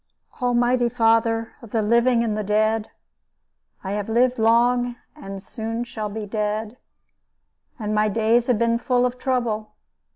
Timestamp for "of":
1.61-1.69, 9.05-9.19